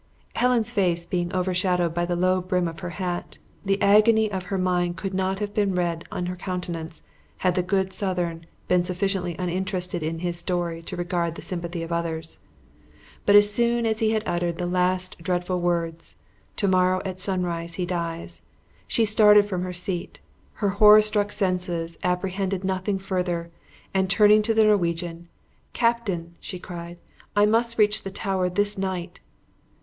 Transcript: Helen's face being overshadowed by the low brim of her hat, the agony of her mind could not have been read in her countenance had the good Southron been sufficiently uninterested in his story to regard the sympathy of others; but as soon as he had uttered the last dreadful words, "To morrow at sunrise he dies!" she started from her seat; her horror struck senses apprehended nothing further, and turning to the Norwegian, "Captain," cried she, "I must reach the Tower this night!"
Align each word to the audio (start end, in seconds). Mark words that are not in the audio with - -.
Helen's 0.33 0.71
face 0.71 1.05
being 1.05 1.31
overshadowed 1.31 1.93
by 1.93 2.05
the 2.07 2.15
low 2.15 2.41
brim 2.41 2.67
of 2.67 2.79
her 2.79 2.89
hat, 2.89 3.37
the 3.63 3.79
agony 3.83 4.31
of 4.31 4.45
her 4.45 4.57
mind 4.57 4.97
could 4.97 5.13
not 5.13 5.37
have 5.37 5.53
been 5.53 5.75
read 5.75 6.05
in 6.11 6.25
her 6.25 6.35
countenance 6.35 7.03
had 7.37 7.53
the 7.53 7.61
good 7.61 7.93
Southron 7.93 8.47
been 8.67 8.83
sufficiently 8.83 9.35
uninterested 9.37 10.01
in 10.01 10.17
his 10.17 10.39
story 10.39 10.81
to 10.81 10.95
regard 10.95 11.35
the 11.35 11.41
sympathy 11.43 11.83
of 11.83 11.91
others; 11.91 12.39
but 13.27 13.35
as 13.35 13.53
soon 13.53 13.85
as 13.85 13.99
he 13.99 14.09
had 14.09 14.23
uttered 14.25 14.57
the 14.57 14.65
last 14.65 15.19
dreadful 15.19 15.61
words, 15.61 16.15
"To 16.55 16.67
morrow 16.67 17.03
at 17.05 17.21
sunrise 17.21 17.75
he 17.75 17.85
dies!" 17.85 18.41
she 18.87 19.05
started 19.05 19.45
from 19.45 19.61
her 19.61 19.71
seat; 19.71 20.17
her 20.53 20.69
horror 20.69 21.03
struck 21.03 21.31
senses 21.31 21.99
apprehended 22.03 22.63
nothing 22.63 22.97
further, 22.97 23.51
and 23.93 24.09
turning 24.09 24.41
to 24.41 24.55
the 24.55 24.65
Norwegian, 24.65 25.27
"Captain," 25.73 26.33
cried 26.59 26.97
she, 26.99 27.21
"I 27.35 27.45
must 27.45 27.77
reach 27.77 28.01
the 28.01 28.09
Tower 28.09 28.49
this 28.49 28.79
night!" 28.79 29.19